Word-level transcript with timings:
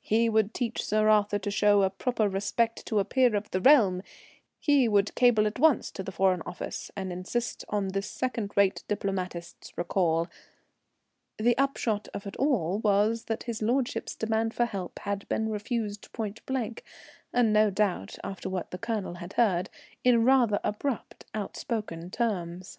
He 0.00 0.30
would 0.30 0.54
teach 0.54 0.82
Sir 0.86 1.10
Arthur 1.10 1.38
to 1.38 1.50
show 1.50 1.86
proper 1.90 2.30
respect 2.30 2.86
to 2.86 2.98
a 2.98 3.04
peer 3.04 3.36
of 3.36 3.50
the 3.50 3.60
realm; 3.60 4.00
he 4.58 4.88
would 4.88 5.14
cable 5.14 5.46
at 5.46 5.58
once 5.58 5.90
to 5.90 6.02
the 6.02 6.10
Foreign 6.10 6.40
Office 6.46 6.90
and 6.96 7.12
insist 7.12 7.62
on 7.68 7.88
this 7.88 8.10
second 8.10 8.52
rate 8.56 8.84
diplomatist's 8.88 9.76
recall. 9.76 10.28
The 11.36 11.58
upshot 11.58 12.08
of 12.14 12.26
it 12.26 12.36
all 12.36 12.78
was 12.78 13.24
that 13.24 13.42
his 13.42 13.60
lordship's 13.60 14.16
demand 14.16 14.54
for 14.54 14.64
help 14.64 14.98
had 15.00 15.28
been 15.28 15.50
refused 15.50 16.10
pointblank, 16.14 16.82
and 17.30 17.52
no 17.52 17.68
doubt, 17.68 18.16
after 18.24 18.48
what 18.48 18.70
the 18.70 18.78
Colonel 18.78 19.16
had 19.16 19.34
heard, 19.34 19.68
in 20.02 20.24
rather 20.24 20.58
abrupt, 20.64 21.26
outspoken 21.34 22.10
terms. 22.10 22.78